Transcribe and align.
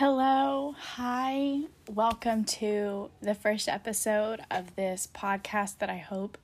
Hello, 0.00 0.74
hi, 0.78 1.60
welcome 1.90 2.44
to 2.44 3.10
the 3.20 3.34
first 3.34 3.68
episode 3.68 4.40
of 4.50 4.74
this 4.74 5.06
podcast 5.14 5.76
that 5.76 5.90
I 5.90 5.98
hope 5.98 6.38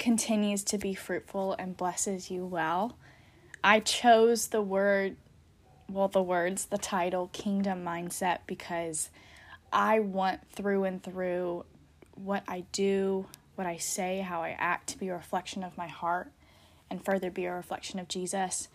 continues 0.00 0.64
to 0.64 0.76
be 0.76 0.94
fruitful 0.94 1.54
and 1.56 1.76
blesses 1.76 2.32
you 2.32 2.44
well. 2.44 2.98
I 3.62 3.78
chose 3.78 4.48
the 4.48 4.60
word, 4.60 5.14
well, 5.88 6.08
the 6.08 6.20
words, 6.20 6.64
the 6.64 6.78
title, 6.78 7.30
Kingdom 7.32 7.84
Mindset, 7.84 8.38
because 8.48 9.10
I 9.72 10.00
want 10.00 10.50
through 10.50 10.82
and 10.82 11.00
through 11.00 11.66
what 12.16 12.42
I 12.48 12.64
do, 12.72 13.26
what 13.54 13.68
I 13.68 13.76
say, 13.76 14.18
how 14.18 14.42
I 14.42 14.56
act 14.58 14.88
to 14.88 14.98
be 14.98 15.10
a 15.10 15.14
reflection 15.14 15.62
of 15.62 15.78
my 15.78 15.86
heart 15.86 16.32
and 16.90 17.04
further 17.04 17.30
be 17.30 17.44
a 17.44 17.54
reflection 17.54 18.00
of 18.00 18.08
Jesus. 18.08 18.66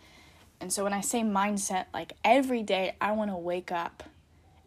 And 0.60 0.72
so 0.72 0.84
when 0.84 0.92
I 0.92 1.00
say 1.00 1.20
mindset, 1.20 1.86
like 1.92 2.14
every 2.24 2.62
day 2.62 2.96
I 3.00 3.12
want 3.12 3.30
to 3.30 3.36
wake 3.36 3.70
up 3.70 4.02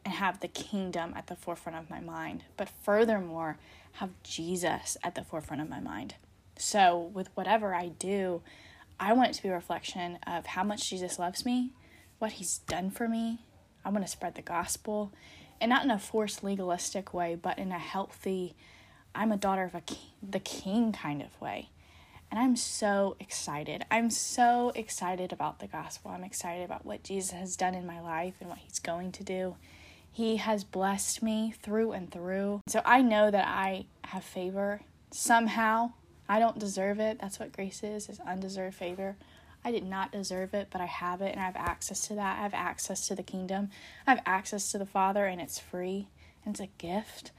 and 0.06 0.14
have 0.14 0.39
the 0.39 0.47
kingdom 0.47 1.14
at 1.16 1.28
the 1.28 1.36
forefront 1.36 1.78
of 1.78 1.89
my 1.89 2.00
mind, 2.00 2.43
but 2.57 2.70
furthermore, 2.84 3.57
have 3.94 4.11
Jesus 4.24 4.97
at 5.04 5.16
the 5.16 5.24
forefront 5.24 5.61
of 5.61 5.70
my 5.70 5.80
mind. 5.80 6.16
So 6.57 7.10
with 7.14 7.30
whatever 7.36 7.74
I 7.74 7.89
do, 7.89 8.42
I 9.00 9.14
want 9.14 9.32
it 9.32 9.33
to 9.36 9.44
be 9.44 9.50
a 9.50 9.54
reflection 9.54 10.20
of 10.28 10.46
how 10.46 10.64
much 10.64 10.89
Jesus 10.89 11.20
loves 11.20 11.46
me, 11.46 11.71
what 12.19 12.33
he's 12.33 12.60
done 12.60 12.92
for 12.92 13.08
me. 13.08 13.39
I 13.83 13.89
want 13.89 14.06
to 14.06 14.11
spread 14.11 14.36
the 14.36 14.42
gospel, 14.42 15.11
and 15.61 15.69
not 15.69 15.83
in 15.83 15.92
a 15.92 16.00
forced 16.00 16.44
legalistic 16.44 17.14
way, 17.14 17.36
but 17.36 17.58
in 17.58 17.71
a 17.71 17.80
healthy, 17.80 18.56
I'm 19.16 19.32
a 19.32 19.38
daughter 19.38 19.64
of 19.64 19.75
a 19.75 19.82
king, 19.82 19.97
the 20.21 20.39
king 20.39 20.92
kind 20.92 21.21
of 21.21 21.39
way. 21.42 21.69
And 22.32 22.39
I'm 22.39 22.56
so 22.56 23.15
excited. 23.19 23.86
I'm 23.89 24.10
so 24.10 24.71
excited 24.75 25.33
about 25.33 25.60
the 25.60 25.68
gospel. 25.68 26.11
I'm 26.11 26.24
excited 26.24 26.64
about 26.64 26.86
what 26.86 27.04
Jesus 27.04 27.32
has 27.32 27.55
done 27.55 27.74
in 27.74 27.88
my 27.88 28.00
life 28.00 28.36
and 28.39 28.50
what 28.50 28.60
he's 28.60 28.79
going 28.79 29.11
to 29.14 29.24
do. 29.24 29.55
He 30.11 30.38
has 30.38 30.64
blessed 30.64 31.24
me 31.24 31.54
through 31.61 31.92
and 31.93 32.11
through. 32.11 32.61
So 32.67 32.81
I 32.85 33.02
know 33.02 33.31
that 33.31 33.47
I 33.47 33.85
have 34.05 34.23
favor 34.23 34.81
somehow. 35.11 35.94
I 36.27 36.39
don't 36.39 36.59
deserve 36.59 37.00
it. 37.00 37.19
That's 37.19 37.39
what 37.39 37.52
grace 37.52 37.83
is, 37.83 38.09
is 38.09 38.19
undeserved 38.19 38.75
favor. 38.75 39.16
I 39.63 39.72
did 39.72 39.83
not 39.83 40.11
deserve 40.11 40.53
it, 40.53 40.67
but 40.72 40.81
I 40.81 40.85
have 40.85 41.22
it 41.22 41.31
and 41.31 41.41
I 41.41 41.45
have 41.45 41.55
access 41.55 42.07
to 42.07 42.16
that. 42.16 42.39
I 42.39 42.44
have 42.44 42.53
access 42.53 43.07
to 43.07 43.16
the 43.16 43.23
kingdom. 43.23 43.69
I 44.05 44.11
have 44.11 44.23
access 44.25 44.72
to 44.72 44.77
the 44.77 44.85
Father 44.85 45.25
and 45.25 45.41
it's 45.41 45.59
free 45.59 46.07
and 46.45 46.53
it's 46.53 46.61
a 46.61 46.69
gift. 46.77 47.31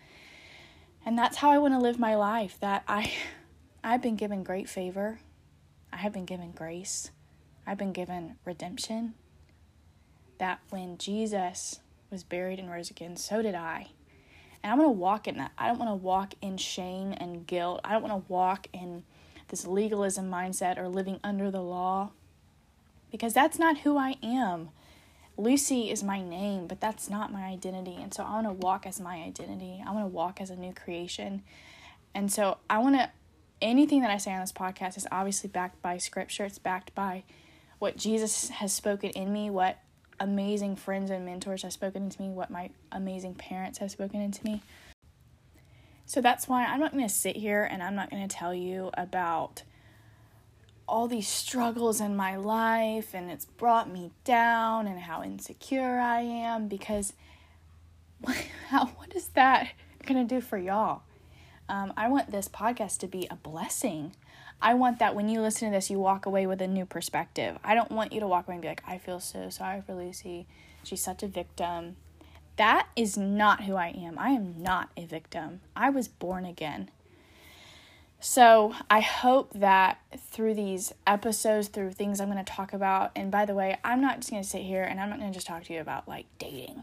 And 1.05 1.17
that's 1.17 1.39
how 1.39 1.51
I 1.51 1.59
want 1.59 1.75
to 1.75 1.81
live 1.81 1.99
my 1.99 2.15
life. 2.15 2.59
That 2.61 2.83
I 2.87 3.13
I've 3.83 4.03
been 4.03 4.17
given 4.17 4.43
great 4.43 4.69
favor. 4.69 5.21
I 5.93 5.97
have 5.99 6.13
been 6.13 6.27
given 6.27 6.53
grace. 6.53 7.11
I've 7.67 7.79
been 7.79 7.93
given 7.93 8.37
redemption. 8.45 9.15
That 10.39 10.61
when 10.71 10.99
Jesus 10.99 11.81
was 12.11 12.23
buried 12.23 12.59
and 12.59 12.71
rose 12.71 12.91
again, 12.91 13.17
so 13.17 13.43
did 13.43 13.55
I. 13.55 13.89
And 14.63 14.73
I'm 14.73 14.79
going 14.79 14.89
to 14.89 14.99
walk 14.99 15.27
in 15.27 15.39
that. 15.39 15.53
I 15.57 15.69
don't 15.69 15.79
want 15.79 15.91
to 15.91 15.95
walk 15.95 16.35
in 16.43 16.57
shame 16.57 17.15
and 17.17 17.47
guilt. 17.47 17.81
I 17.85 17.93
don't 17.93 18.03
want 18.03 18.27
to 18.27 18.33
walk 18.33 18.67
in 18.73 19.05
this 19.49 19.67
legalism 19.67 20.31
mindset 20.31 20.79
or 20.79 20.89
living 20.89 21.19
under 21.25 21.51
the 21.51 21.63
law 21.63 22.11
because 23.11 23.33
that's 23.33 23.59
not 23.59 23.79
who 23.79 23.97
I 23.97 24.17
am. 24.23 24.71
Lucy 25.37 25.91
is 25.91 26.03
my 26.03 26.21
name, 26.21 26.67
but 26.67 26.81
that's 26.81 27.09
not 27.09 27.33
my 27.33 27.45
identity. 27.45 27.97
And 28.01 28.13
so 28.13 28.25
I 28.25 28.35
want 28.35 28.47
to 28.47 28.53
walk 28.53 28.87
as 28.87 29.01
my 29.01 29.17
identity. 29.23 29.83
I 29.87 29.91
want 29.93 30.05
to 30.05 30.15
walk 30.15 30.41
as 30.41 30.51
a 30.51 30.57
new 30.57 30.75
creation. 30.75 31.43
And 32.15 32.31
so 32.31 32.59
I 32.69 32.79
want 32.79 32.97
to 32.97 33.11
anything 33.63 34.01
that 34.03 34.11
I 34.11 34.19
say 34.19 34.33
on 34.33 34.41
this 34.41 34.53
podcast 34.53 34.97
is 34.97 35.07
obviously 35.11 35.49
backed 35.49 35.81
by 35.83 35.99
scripture. 35.99 36.45
It's 36.45 36.59
backed 36.59 36.95
by 36.95 37.25
what 37.79 37.97
Jesus 37.97 38.49
has 38.51 38.73
spoken 38.73 39.11
in 39.11 39.33
me, 39.33 39.51
what 39.51 39.79
amazing 40.19 40.77
friends 40.77 41.11
and 41.11 41.25
mentors 41.25 41.63
have 41.63 41.73
spoken 41.73 42.05
into 42.05 42.21
me, 42.21 42.29
what 42.29 42.51
my 42.51 42.71
amazing 42.93 43.35
parents 43.35 43.79
have 43.79 43.91
spoken 43.91 44.21
into 44.21 44.45
me. 44.45 44.63
So 46.05 46.21
that's 46.21 46.49
why 46.49 46.65
I'm 46.67 46.81
not 46.81 46.93
going 46.93 47.07
to 47.07 47.15
sit 47.15 47.37
here 47.37 47.63
and 47.63 47.83
I'm 47.83 47.95
not 47.95 48.11
going 48.11 48.27
to 48.27 48.35
tell 48.35 48.53
you 48.53 48.91
about 48.95 49.63
all 50.89 51.07
these 51.07 51.29
struggles 51.29 52.01
in 52.01 52.17
my 52.17 52.37
life 52.37 53.15
and 53.15 53.31
it's 53.31 53.45
brought 53.45 53.89
me 53.89 54.11
down 54.25 54.89
and 54.89 54.99
how 54.99 55.23
insecure 55.23 56.01
I 56.01 56.21
am 56.21 56.67
because 56.67 57.13
how 58.69 58.87
what 58.87 59.15
is 59.15 59.29
that 59.29 59.69
going 60.05 60.27
to 60.27 60.35
do 60.35 60.41
for 60.41 60.59
y'all? 60.59 61.03
Um, 61.71 61.93
I 61.97 62.09
want 62.09 62.33
this 62.33 62.49
podcast 62.49 62.99
to 62.99 63.07
be 63.07 63.29
a 63.31 63.37
blessing. 63.37 64.17
I 64.61 64.75
want 64.75 64.99
that 64.99 65.15
when 65.15 65.29
you 65.29 65.41
listen 65.41 65.71
to 65.71 65.77
this, 65.77 65.89
you 65.89 66.01
walk 66.01 66.27
away 66.27 66.45
with 66.45 66.61
a 66.61 66.67
new 66.67 66.85
perspective. 66.85 67.57
I 67.63 67.77
don't 67.77 67.93
want 67.93 68.13
you 68.13 68.19
to 68.19 68.27
walk 68.27 68.49
away 68.49 68.57
and 68.57 68.63
be 68.63 68.67
like, 68.67 68.83
I 68.85 68.99
feel 68.99 69.21
so 69.21 69.51
sorry 69.51 69.81
for 69.81 69.95
Lucy. 69.95 70.49
She's 70.83 71.01
such 71.01 71.23
a 71.23 71.29
victim. 71.29 71.95
That 72.57 72.89
is 72.97 73.17
not 73.17 73.63
who 73.63 73.77
I 73.77 73.87
am. 73.89 74.19
I 74.19 74.31
am 74.31 74.61
not 74.61 74.91
a 74.97 75.07
victim. 75.07 75.61
I 75.77 75.91
was 75.91 76.09
born 76.09 76.45
again. 76.45 76.91
So 78.19 78.75
I 78.91 78.99
hope 78.99 79.53
that 79.55 80.01
through 80.19 80.55
these 80.55 80.93
episodes, 81.07 81.69
through 81.69 81.93
things 81.93 82.21
I'm 82.21 82.33
going 82.33 82.45
to 82.45 82.53
talk 82.53 82.73
about, 82.73 83.13
and 83.15 83.31
by 83.31 83.47
the 83.47 83.55
way, 83.55 83.79
I'm 83.85 84.01
not 84.01 84.17
just 84.17 84.31
going 84.31 84.43
to 84.43 84.49
sit 84.49 84.63
here 84.63 84.83
and 84.83 85.01
I'm 85.01 85.09
not 85.09 85.21
going 85.21 85.31
to 85.31 85.35
just 85.35 85.47
talk 85.47 85.63
to 85.65 85.73
you 85.73 85.81
about 85.81 86.09
like 86.09 86.27
dating. 86.41 86.83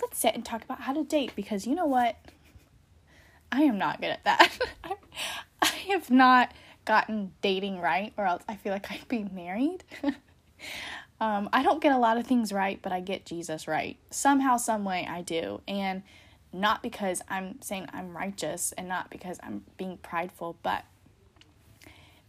Let's 0.00 0.18
sit 0.18 0.34
and 0.34 0.42
talk 0.42 0.64
about 0.64 0.80
how 0.80 0.94
to 0.94 1.04
date 1.04 1.32
because 1.36 1.66
you 1.66 1.74
know 1.74 1.86
what? 1.86 2.16
I 3.52 3.62
am 3.62 3.78
not 3.78 4.00
good 4.00 4.10
at 4.10 4.24
that. 4.24 4.58
I 5.62 5.66
have 5.66 6.10
not 6.10 6.52
gotten 6.84 7.32
dating 7.42 7.80
right, 7.80 8.12
or 8.16 8.26
else 8.26 8.42
I 8.48 8.56
feel 8.56 8.72
like 8.72 8.90
I'd 8.90 9.08
be 9.08 9.24
married. 9.24 9.84
um, 11.20 11.48
I 11.52 11.62
don't 11.62 11.82
get 11.82 11.92
a 11.92 11.98
lot 11.98 12.16
of 12.16 12.26
things 12.26 12.52
right, 12.52 12.80
but 12.80 12.92
I 12.92 13.00
get 13.00 13.26
Jesus 13.26 13.68
right. 13.68 13.96
Somehow, 14.10 14.56
some 14.56 14.84
way, 14.84 15.06
I 15.08 15.22
do. 15.22 15.60
And 15.68 16.02
not 16.52 16.82
because 16.82 17.22
I'm 17.28 17.60
saying 17.62 17.86
I'm 17.92 18.16
righteous 18.16 18.72
and 18.72 18.88
not 18.88 19.10
because 19.10 19.38
I'm 19.42 19.64
being 19.76 19.98
prideful, 19.98 20.56
but 20.62 20.84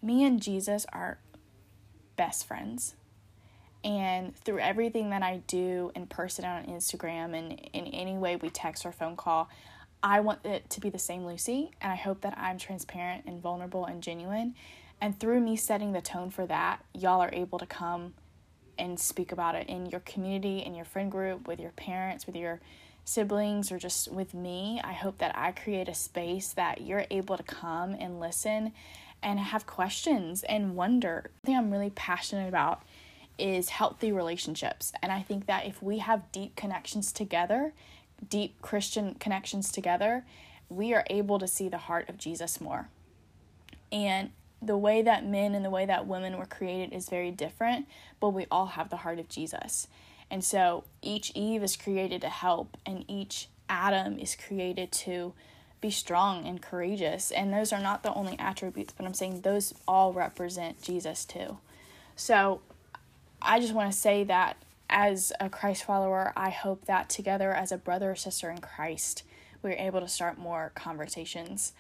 me 0.02 0.24
and 0.24 0.42
Jesus 0.42 0.86
are 0.94 1.20
best 2.16 2.48
friends. 2.48 2.96
And 3.84 4.36
through 4.36 4.60
everything 4.60 5.10
that 5.10 5.24
I 5.24 5.42
do 5.48 5.92
in 5.96 6.06
person 6.06 6.46
on 6.46 6.66
Instagram 6.66 7.36
and 7.36 7.54
in 7.74 7.88
any 7.88 8.16
way 8.16 8.36
we 8.36 8.52
text 8.52 8.86
or 8.86 8.92
phone 8.92 9.16
call, 9.16 9.50
I 10.04 10.20
want 10.20 10.46
it 10.46 10.70
to 10.72 10.80
be 10.82 10.90
the 10.90 11.00
same 11.00 11.26
Lucy, 11.26 11.72
and 11.80 11.92
I 11.92 11.96
hope 11.96 12.22
that 12.22 12.38
I'm 12.38 12.58
transparent 12.58 13.26
and 13.26 13.42
vulnerable 13.42 13.86
and 13.86 14.02
genuine. 14.02 14.56
And 15.00 15.20
through 15.20 15.42
me 15.42 15.56
setting 15.56 15.92
the 15.92 16.02
tone 16.02 16.30
for 16.30 16.46
that, 16.48 16.84
y'all 16.94 17.22
are 17.22 17.34
able 17.34 17.60
to 17.60 17.66
come 17.66 18.14
and 18.78 19.00
speak 19.00 19.32
about 19.32 19.56
it 19.56 19.68
in 19.68 19.86
your 19.88 20.00
community, 20.02 20.60
in 20.60 20.74
your 20.74 20.86
friend 20.86 21.12
group, 21.12 21.48
with 21.48 21.60
your 21.60 21.72
parents, 21.72 22.26
with 22.26 22.36
your 22.36 22.60
siblings, 23.06 23.72
or 23.72 23.78
just 23.78 24.12
with 24.12 24.34
me. 24.34 24.82
I 24.84 24.94
hope 24.94 25.20
that 25.20 25.38
I 25.38 25.52
create 25.52 25.88
a 25.88 25.94
space 25.94 26.50
that 26.54 26.82
you're 26.82 27.06
able 27.12 27.38
to 27.38 27.44
come 27.44 27.94
and 27.94 28.20
listen 28.20 28.74
and 29.22 29.40
have 29.40 29.68
questions 29.68 30.44
and 30.44 30.76
wonder. 30.76 31.30
The 31.42 31.48
thing 31.48 31.58
I'm 31.58 31.72
really 31.72 31.92
passionate 31.92 32.48
about 32.48 32.82
is 33.38 33.70
healthy 33.70 34.12
relationships. 34.12 34.92
And 35.02 35.12
I 35.12 35.22
think 35.22 35.46
that 35.48 35.66
if 35.66 35.82
we 35.82 36.00
have 36.00 36.32
deep 36.32 36.56
connections 36.56 37.12
together 37.12 37.74
deep 38.28 38.62
Christian 38.62 39.16
connections 39.16 39.72
together, 39.72 40.26
we 40.70 40.94
are 40.94 41.04
able 41.10 41.40
to 41.40 41.48
see 41.48 41.70
the 41.70 41.78
heart 41.78 42.10
of 42.10 42.18
Jesus 42.18 42.62
more. 42.62 42.90
And 43.92 44.32
the 44.62 44.78
way 44.78 45.02
that 45.02 45.26
men 45.26 45.56
and 45.56 45.66
the 45.66 45.70
way 45.70 45.86
that 45.86 46.08
women 46.08 46.38
were 46.38 46.46
created 46.46 46.94
is 46.94 47.10
very 47.10 47.32
different, 47.32 47.88
but 48.20 48.30
we 48.30 48.46
all 48.52 48.68
have 48.68 48.90
the 48.90 48.98
heart 48.98 49.20
of 49.20 49.28
Jesus. 49.28 49.88
And 50.30 50.44
so 50.44 50.86
each 51.02 51.32
Eve 51.36 51.64
is 51.64 51.76
created 51.76 52.22
to 52.22 52.30
help, 52.30 52.78
and 52.86 53.04
each 53.08 53.50
Adam 53.68 54.18
is 54.18 54.36
created 54.36 54.92
to 54.92 55.34
be 55.82 55.90
strong 55.90 56.46
and 56.46 56.62
courageous. 56.62 57.32
And 57.32 57.52
those 57.52 57.74
are 57.74 57.82
not 57.82 58.04
the 58.04 58.14
only 58.14 58.38
attributes, 58.38 58.94
but 58.96 59.06
I'm 59.06 59.14
saying 59.14 59.42
those 59.42 59.74
all 59.88 60.14
represent 60.14 60.82
Jesus 60.82 61.26
too. 61.26 61.58
So 62.16 62.62
I 63.42 63.60
just 63.60 63.74
want 63.74 63.92
to 63.92 63.98
say 63.98 64.24
that 64.26 64.58
as 64.92 65.32
a 65.40 65.50
Christ 65.50 65.84
follower, 65.84 66.34
I 66.36 66.50
hope 66.50 66.86
that 66.86 67.10
together 67.10 67.54
as 67.54 67.72
a 67.72 67.78
brother 67.78 68.12
or 68.12 68.16
sister 68.16 68.50
in 68.50 68.60
Christ, 68.60 69.24
we're 69.64 69.72
able 69.72 70.02
to 70.02 70.08
start 70.08 70.38
more 70.38 70.72
conversations. 70.76 71.74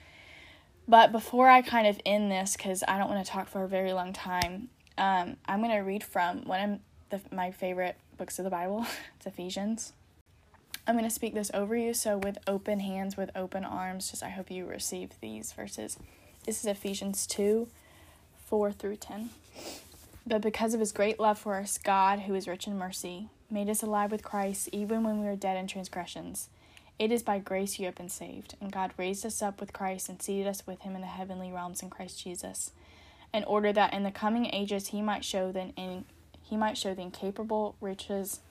But 0.87 1.11
before 1.11 1.47
I 1.47 1.61
kind 1.61 1.87
of 1.87 1.99
end 2.05 2.31
this, 2.31 2.55
because 2.55 2.83
I 2.87 2.97
don't 2.97 3.09
want 3.09 3.23
to 3.25 3.31
talk 3.31 3.47
for 3.47 3.63
a 3.63 3.67
very 3.67 3.93
long 3.93 4.13
time, 4.13 4.69
um, 4.97 5.37
I'm 5.45 5.59
going 5.59 5.71
to 5.71 5.79
read 5.79 6.03
from 6.03 6.45
one 6.45 6.61
of 6.61 6.79
the, 7.09 7.35
my 7.35 7.51
favorite 7.51 7.97
books 8.17 8.39
of 8.39 8.45
the 8.45 8.51
Bible. 8.51 8.85
it's 9.17 9.25
Ephesians. 9.25 9.93
I'm 10.87 10.95
going 10.95 11.07
to 11.07 11.13
speak 11.13 11.33
this 11.33 11.51
over 11.53 11.75
you. 11.75 11.93
So, 11.93 12.17
with 12.17 12.37
open 12.47 12.79
hands, 12.79 13.15
with 13.15 13.29
open 13.35 13.63
arms, 13.63 14.09
just 14.09 14.23
I 14.23 14.29
hope 14.29 14.49
you 14.49 14.65
receive 14.65 15.11
these 15.21 15.53
verses. 15.53 15.97
This 16.45 16.59
is 16.59 16.65
Ephesians 16.65 17.27
2 17.27 17.67
4 18.47 18.71
through 18.71 18.97
10. 18.97 19.29
But 20.25 20.41
because 20.41 20.73
of 20.73 20.79
his 20.79 20.91
great 20.91 21.19
love 21.19 21.39
for 21.39 21.55
us, 21.55 21.77
God, 21.77 22.21
who 22.21 22.35
is 22.35 22.47
rich 22.47 22.67
in 22.67 22.77
mercy, 22.77 23.29
made 23.49 23.69
us 23.69 23.81
alive 23.81 24.11
with 24.11 24.23
Christ 24.23 24.69
even 24.71 25.03
when 25.03 25.19
we 25.19 25.25
were 25.25 25.35
dead 25.35 25.57
in 25.57 25.67
transgressions. 25.67 26.49
It 26.99 27.11
is 27.11 27.23
by 27.23 27.39
grace 27.39 27.79
you 27.79 27.87
have 27.87 27.95
been 27.95 28.09
saved, 28.09 28.55
and 28.61 28.71
God 28.71 28.93
raised 28.95 29.25
us 29.25 29.41
up 29.41 29.59
with 29.59 29.73
Christ 29.73 30.07
and 30.07 30.21
seated 30.21 30.45
us 30.45 30.67
with 30.67 30.81
him 30.81 30.93
in 30.93 31.01
the 31.01 31.07
heavenly 31.07 31.51
realms 31.51 31.81
in 31.81 31.89
Christ 31.89 32.23
Jesus, 32.23 32.71
in 33.33 33.43
order 33.45 33.73
that 33.73 33.93
in 33.93 34.03
the 34.03 34.11
coming 34.11 34.45
ages 34.53 34.89
he 34.89 35.01
might 35.01 35.25
show 35.25 35.51
the 35.51 35.69
in, 35.75 36.05
he 36.43 36.55
might 36.55 36.77
show 36.77 36.93
the 36.93 37.01
incapable 37.01 37.75
riches 37.81 38.41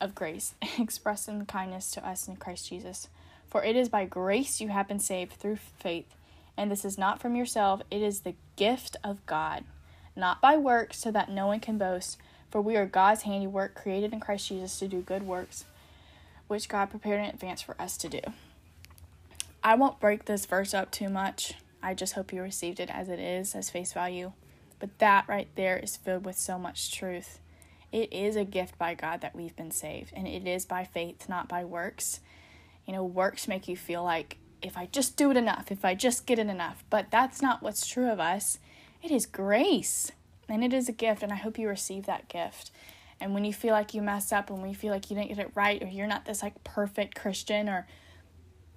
of 0.00 0.14
grace 0.14 0.54
expressed 0.78 1.28
in 1.28 1.46
kindness 1.46 1.90
to 1.92 2.06
us 2.06 2.28
in 2.28 2.36
Christ 2.36 2.68
Jesus. 2.68 3.08
For 3.48 3.64
it 3.64 3.76
is 3.76 3.88
by 3.88 4.04
grace 4.04 4.60
you 4.60 4.68
have 4.68 4.88
been 4.88 5.00
saved 5.00 5.32
through 5.32 5.56
faith, 5.56 6.14
and 6.58 6.70
this 6.70 6.84
is 6.84 6.98
not 6.98 7.18
from 7.18 7.34
yourself, 7.34 7.80
it 7.90 8.02
is 8.02 8.20
the 8.20 8.34
gift 8.56 8.96
of 9.02 9.24
God, 9.24 9.64
not 10.16 10.40
by 10.40 10.56
works, 10.56 10.98
so 10.98 11.10
that 11.10 11.30
no 11.30 11.46
one 11.46 11.60
can 11.60 11.78
boast. 11.78 12.18
For 12.50 12.60
we 12.60 12.76
are 12.76 12.86
God's 12.86 13.22
handiwork, 13.22 13.74
created 13.74 14.12
in 14.12 14.20
Christ 14.20 14.48
Jesus 14.48 14.78
to 14.78 14.88
do 14.88 15.00
good 15.00 15.24
works, 15.24 15.64
which 16.46 16.68
God 16.68 16.90
prepared 16.90 17.20
in 17.20 17.26
advance 17.26 17.60
for 17.62 17.74
us 17.80 17.96
to 17.98 18.08
do. 18.08 18.20
I 19.62 19.74
won't 19.74 19.98
break 19.98 20.26
this 20.26 20.46
verse 20.46 20.74
up 20.74 20.90
too 20.90 21.08
much. 21.08 21.54
I 21.82 21.94
just 21.94 22.12
hope 22.12 22.32
you 22.32 22.42
received 22.42 22.80
it 22.80 22.90
as 22.90 23.08
it 23.08 23.18
is, 23.18 23.54
as 23.54 23.70
face 23.70 23.92
value. 23.92 24.32
But 24.78 24.98
that 24.98 25.28
right 25.28 25.48
there 25.54 25.78
is 25.78 25.96
filled 25.96 26.24
with 26.24 26.36
so 26.36 26.58
much 26.58 26.92
truth. 26.92 27.40
It 27.90 28.12
is 28.12 28.36
a 28.36 28.44
gift 28.44 28.78
by 28.78 28.94
God 28.94 29.20
that 29.20 29.34
we've 29.34 29.56
been 29.56 29.70
saved, 29.70 30.12
and 30.14 30.26
it 30.26 30.46
is 30.46 30.66
by 30.66 30.84
faith, 30.84 31.28
not 31.28 31.48
by 31.48 31.64
works. 31.64 32.20
You 32.86 32.92
know, 32.92 33.04
works 33.04 33.48
make 33.48 33.68
you 33.68 33.76
feel 33.76 34.04
like 34.04 34.36
if 34.60 34.76
I 34.76 34.86
just 34.86 35.16
do 35.16 35.30
it 35.30 35.36
enough, 35.36 35.70
if 35.70 35.84
I 35.84 35.94
just 35.94 36.26
get 36.26 36.38
it 36.38 36.48
enough. 36.48 36.84
But 36.90 37.10
that's 37.10 37.40
not 37.40 37.62
what's 37.62 37.86
true 37.86 38.10
of 38.10 38.20
us. 38.20 38.58
It 39.04 39.10
is 39.10 39.26
grace, 39.26 40.12
and 40.48 40.64
it 40.64 40.72
is 40.72 40.88
a 40.88 40.92
gift, 40.92 41.22
and 41.22 41.30
I 41.30 41.36
hope 41.36 41.58
you 41.58 41.68
receive 41.68 42.06
that 42.06 42.26
gift. 42.26 42.70
And 43.20 43.34
when 43.34 43.44
you 43.44 43.52
feel 43.52 43.72
like 43.72 43.92
you 43.92 44.00
mess 44.00 44.32
up, 44.32 44.48
and 44.48 44.62
when 44.62 44.70
you 44.70 44.74
feel 44.74 44.94
like 44.94 45.10
you 45.10 45.16
didn't 45.16 45.28
get 45.28 45.38
it 45.40 45.50
right, 45.54 45.82
or 45.82 45.88
you're 45.88 46.06
not 46.06 46.24
this 46.24 46.42
like 46.42 46.64
perfect 46.64 47.14
Christian 47.14 47.68
or 47.68 47.86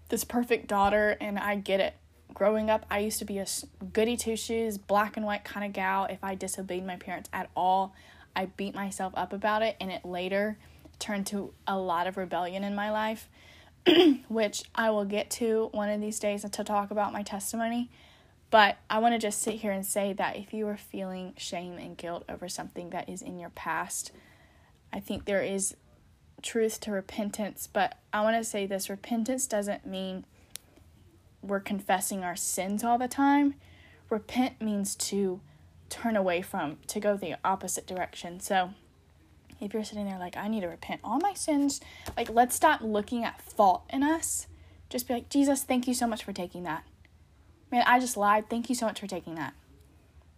this 0.10 0.26
perfect 0.26 0.68
daughter, 0.68 1.16
and 1.22 1.40
I 1.40 1.56
get 1.56 1.80
it. 1.80 1.96
Growing 2.34 2.70
up, 2.70 2.86
I 2.92 3.00
used 3.00 3.20
to 3.20 3.26
be 3.26 3.38
a 3.38 3.46
goody 3.94 4.18
two 4.18 4.36
shoes, 4.36 4.78
black 4.78 5.16
and 5.16 5.26
white 5.26 5.46
kind 5.46 5.66
of 5.66 5.72
gal. 5.72 6.08
If 6.10 6.22
I 6.26 6.36
disobeyed 6.36 6.86
my 6.86 6.98
parents 6.98 7.30
at 7.32 7.50
all, 7.56 7.96
I 8.36 8.48
beat 8.48 8.76
myself 8.76 9.14
up 9.16 9.32
about 9.32 9.62
it, 9.62 9.78
and 9.80 9.90
it 9.90 10.04
later 10.04 10.58
turned 11.00 11.26
to 11.28 11.54
a 11.66 11.78
lot 11.78 12.06
of 12.06 12.18
rebellion 12.18 12.66
in 12.66 12.76
my 12.76 12.92
life, 12.92 13.30
which 14.28 14.66
I 14.76 14.90
will 14.90 15.06
get 15.06 15.30
to 15.32 15.70
one 15.72 15.90
of 15.90 16.02
these 16.02 16.20
days 16.20 16.42
to 16.42 16.64
talk 16.66 16.92
about 16.92 17.14
my 17.14 17.24
testimony. 17.24 17.90
But 18.50 18.78
I 18.90 19.00
want 19.00 19.14
to 19.14 19.20
just 19.20 19.42
sit 19.42 19.56
here 19.56 19.72
and 19.72 19.86
say 19.86 20.14
that 20.14 20.38
if 20.38 20.54
you 20.54 20.68
are 20.68 20.78
feeling 20.78 21.34
shame 21.38 21.78
and 21.78 21.98
guilt 21.98 22.24
over 22.30 22.48
something 22.48 22.92
that 22.92 23.10
is 23.10 23.22
in 23.22 23.40
your 23.40 23.50
past, 23.50 24.12
I 24.94 25.00
think 25.00 25.26
there 25.26 25.44
is 25.44 25.76
truth 26.42 26.80
to 26.82 26.92
repentance. 26.92 27.68
But 27.72 27.98
I 28.14 28.22
want 28.22 28.38
to 28.38 28.44
say 28.44 28.66
this 28.66 28.90
repentance 28.90 29.48
doesn't 29.48 29.86
mean 29.86 30.26
we're 31.42 31.60
confessing 31.60 32.24
our 32.24 32.36
sins 32.36 32.84
all 32.84 32.98
the 32.98 33.08
time. 33.08 33.56
Repent 34.10 34.62
means 34.62 34.96
to 34.96 35.42
turn 35.90 36.16
away 36.16 36.42
from 36.42 36.78
to 36.88 37.00
go 37.00 37.18
the 37.18 37.36
opposite 37.44 37.86
direction. 37.86 38.40
So 38.40 38.72
if 39.60 39.74
you're 39.74 39.84
sitting 39.84 40.06
there 40.06 40.20
like 40.20 40.38
I 40.38 40.48
need 40.48 40.62
to 40.62 40.68
repent 40.68 41.02
all 41.04 41.20
my 41.20 41.34
sins, 41.34 41.82
like 42.16 42.30
let's 42.30 42.56
stop 42.56 42.82
looking 42.82 43.24
at 43.24 43.42
fault 43.42 43.84
in 43.90 44.04
us. 44.04 44.48
Just 44.90 45.08
be 45.08 45.16
like, 45.16 45.30
Jesus, 45.30 45.64
thank 45.64 45.88
you 45.88 45.94
so 45.94 46.08
much 46.08 46.24
for 46.24 46.32
taking 46.32 46.64
that. 46.64 46.84
Man, 47.72 47.84
I 47.86 48.00
just 48.00 48.18
lied. 48.18 48.50
Thank 48.50 48.70
you 48.70 48.76
so 48.76 48.86
much 48.86 49.00
for 49.00 49.08
taking 49.08 49.36
that. 49.36 49.54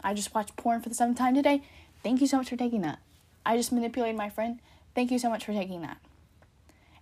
I 0.03 0.13
just 0.13 0.33
watched 0.33 0.55
porn 0.55 0.81
for 0.81 0.89
the 0.89 0.95
seventh 0.95 1.17
time 1.17 1.35
today. 1.35 1.61
Thank 2.03 2.21
you 2.21 2.27
so 2.27 2.37
much 2.37 2.49
for 2.49 2.55
taking 2.55 2.81
that. 2.81 2.99
I 3.45 3.57
just 3.57 3.71
manipulated 3.71 4.17
my 4.17 4.29
friend. 4.29 4.59
Thank 4.95 5.11
you 5.11 5.19
so 5.19 5.29
much 5.29 5.45
for 5.45 5.53
taking 5.53 5.81
that. 5.81 5.97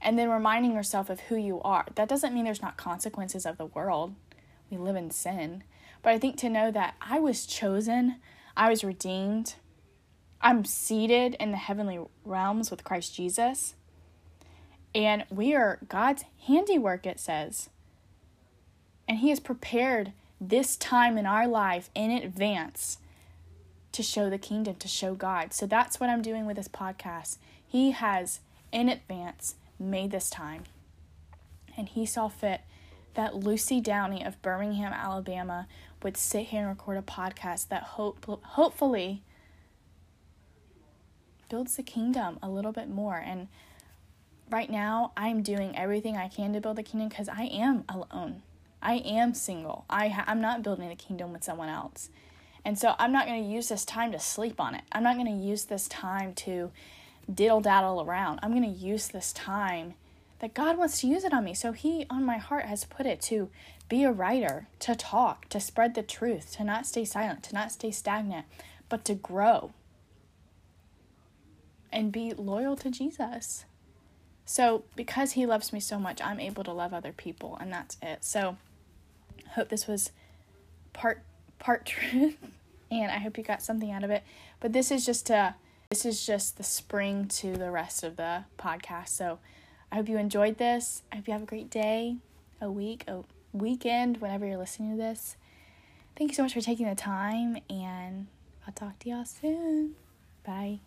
And 0.01 0.17
then 0.17 0.29
reminding 0.29 0.73
yourself 0.73 1.09
of 1.09 1.21
who 1.21 1.35
you 1.35 1.61
are. 1.61 1.85
That 1.95 2.09
doesn't 2.09 2.33
mean 2.33 2.45
there's 2.45 2.61
not 2.61 2.77
consequences 2.77 3.45
of 3.45 3.57
the 3.57 3.65
world. 3.65 4.15
We 4.69 4.77
live 4.77 4.95
in 4.95 5.11
sin. 5.11 5.63
But 6.01 6.13
I 6.13 6.19
think 6.19 6.37
to 6.37 6.49
know 6.49 6.71
that 6.71 6.95
I 7.01 7.19
was 7.19 7.45
chosen 7.45 8.17
I 8.57 8.71
was 8.71 8.83
redeemed. 8.83 9.53
I'm 10.41 10.65
seated 10.65 11.35
in 11.39 11.51
the 11.51 11.57
heavenly 11.57 11.99
realms 12.25 12.71
with 12.71 12.83
Christ 12.83 13.15
Jesus. 13.15 13.75
And 14.95 15.25
we 15.29 15.53
are 15.53 15.77
God's 15.87 16.25
handiwork, 16.47 17.05
it 17.05 17.19
says. 17.19 17.69
And 19.07 19.19
He 19.19 19.29
has 19.29 19.39
prepared 19.39 20.11
this 20.39 20.75
time 20.75 21.17
in 21.17 21.25
our 21.25 21.47
life 21.47 21.89
in 21.95 22.11
advance 22.11 22.97
to 23.91 24.03
show 24.03 24.29
the 24.29 24.37
kingdom, 24.37 24.75
to 24.75 24.87
show 24.87 25.15
God. 25.15 25.53
So 25.53 25.65
that's 25.65 25.99
what 25.99 26.09
I'm 26.09 26.21
doing 26.21 26.45
with 26.45 26.57
this 26.57 26.67
podcast. 26.67 27.37
He 27.65 27.91
has, 27.91 28.41
in 28.71 28.89
advance, 28.89 29.55
made 29.79 30.11
this 30.11 30.29
time. 30.29 30.63
And 31.75 31.89
He 31.89 32.05
saw 32.05 32.27
fit 32.27 32.61
that 33.15 33.35
Lucy 33.35 33.81
Downey 33.81 34.23
of 34.23 34.39
Birmingham, 34.41 34.93
Alabama, 34.93 35.67
would 36.03 36.15
sit 36.15 36.47
here 36.47 36.61
and 36.61 36.69
record 36.69 36.97
a 36.97 37.01
podcast 37.01 37.69
that 37.69 37.83
hope 37.83 38.23
hopefully 38.43 39.23
builds 41.49 41.75
the 41.75 41.83
kingdom 41.83 42.37
a 42.43 42.49
little 42.49 42.71
bit 42.71 42.89
more 42.89 43.15
and 43.15 43.47
right 44.51 44.69
now 44.69 45.11
I'm 45.17 45.41
doing 45.41 45.75
everything 45.75 46.17
I 46.17 46.27
can 46.27 46.53
to 46.53 46.61
build 46.61 46.77
the 46.77 46.83
kingdom 46.83 47.09
cuz 47.09 47.27
I 47.29 47.43
am 47.45 47.83
alone. 47.89 48.43
I 48.81 48.95
am 48.95 49.33
single. 49.33 49.85
I 49.89 50.09
ha- 50.09 50.25
I'm 50.27 50.41
not 50.41 50.63
building 50.63 50.89
the 50.89 50.95
kingdom 50.95 51.33
with 51.33 51.43
someone 51.43 51.69
else. 51.69 52.09
And 52.63 52.77
so 52.77 52.95
I'm 52.99 53.11
not 53.11 53.27
going 53.27 53.43
to 53.43 53.49
use 53.49 53.69
this 53.69 53.85
time 53.85 54.11
to 54.11 54.19
sleep 54.19 54.59
on 54.59 54.75
it. 54.75 54.83
I'm 54.91 55.03
not 55.03 55.15
going 55.15 55.27
to 55.27 55.45
use 55.45 55.65
this 55.65 55.87
time 55.87 56.33
to 56.35 56.71
diddle 57.33 57.61
daddle 57.61 58.01
around. 58.01 58.39
I'm 58.43 58.51
going 58.51 58.63
to 58.63 58.79
use 58.79 59.07
this 59.07 59.31
time 59.33 59.93
that 60.39 60.53
God 60.53 60.77
wants 60.77 61.01
to 61.01 61.07
use 61.07 61.23
it 61.23 61.33
on 61.33 61.43
me. 61.43 61.53
So 61.53 61.71
He, 61.71 62.05
on 62.09 62.23
my 62.23 62.37
heart, 62.37 62.65
has 62.65 62.83
put 62.83 63.05
it 63.05 63.21
to 63.21 63.49
be 63.89 64.03
a 64.03 64.11
writer, 64.11 64.67
to 64.79 64.95
talk, 64.95 65.47
to 65.49 65.59
spread 65.59 65.95
the 65.95 66.03
truth, 66.03 66.55
to 66.57 66.63
not 66.63 66.85
stay 66.85 67.05
silent, 67.05 67.43
to 67.43 67.53
not 67.53 67.71
stay 67.71 67.91
stagnant, 67.91 68.45
but 68.89 69.05
to 69.05 69.15
grow 69.15 69.71
and 71.91 72.11
be 72.11 72.33
loyal 72.33 72.75
to 72.75 72.91
Jesus. 72.91 73.65
So, 74.45 74.83
because 74.95 75.33
He 75.33 75.45
loves 75.45 75.73
me 75.73 75.79
so 75.79 75.97
much, 75.99 76.21
I'm 76.21 76.39
able 76.39 76.63
to 76.65 76.71
love 76.71 76.93
other 76.93 77.11
people, 77.11 77.57
and 77.59 77.71
that's 77.71 77.97
it. 78.01 78.23
So, 78.23 78.57
hope 79.57 79.69
this 79.69 79.87
was 79.87 80.11
part 80.93 81.21
part 81.59 81.85
truth, 81.93 82.37
and 82.89 83.11
I 83.11 83.17
hope 83.17 83.37
you 83.37 83.43
got 83.43 83.61
something 83.61 83.91
out 83.91 84.03
of 84.03 84.09
it. 84.09 84.23
But 84.59 84.71
this 84.71 84.91
is 84.91 85.05
just 85.05 85.29
a 85.29 85.55
this 85.89 86.05
is 86.05 86.25
just 86.25 86.57
the 86.57 86.63
spring 86.63 87.27
to 87.29 87.53
the 87.53 87.71
rest 87.71 88.03
of 88.03 88.17
the 88.17 88.43
podcast. 88.57 89.09
So, 89.09 89.39
I 89.91 89.95
hope 89.95 90.09
you 90.09 90.17
enjoyed 90.17 90.57
this. 90.57 91.03
I 91.11 91.17
hope 91.17 91.27
you 91.27 91.33
have 91.33 91.43
a 91.43 91.45
great 91.45 91.69
day, 91.69 92.17
a 92.59 92.69
week, 92.69 93.05
a 93.07 93.23
weekend, 93.53 94.17
whenever 94.17 94.45
you're 94.45 94.57
listening 94.57 94.91
to 94.91 94.97
this. 94.97 95.37
Thank 96.17 96.31
you 96.31 96.35
so 96.35 96.43
much 96.43 96.53
for 96.53 96.61
taking 96.61 96.87
the 96.87 96.95
time, 96.95 97.57
and 97.69 98.27
I'll 98.65 98.73
talk 98.73 98.99
to 98.99 99.09
y'all 99.09 99.25
soon. 99.25 99.95
Bye. 100.45 100.79